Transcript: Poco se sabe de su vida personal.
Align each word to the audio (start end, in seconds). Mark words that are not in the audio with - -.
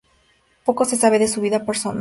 Poco 0.65 0.83
se 0.83 0.95
sabe 0.95 1.19
de 1.19 1.27
su 1.27 1.41
vida 1.41 1.63
personal. 1.63 1.89